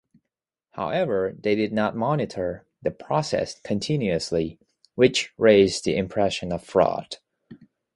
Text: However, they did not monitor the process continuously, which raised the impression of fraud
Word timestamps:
However, 0.71 1.35
they 1.37 1.53
did 1.53 1.71
not 1.71 1.95
monitor 1.95 2.65
the 2.81 2.89
process 2.89 3.59
continuously, 3.61 4.57
which 4.95 5.31
raised 5.37 5.83
the 5.85 5.95
impression 5.95 6.51
of 6.51 6.63
fraud 6.63 7.17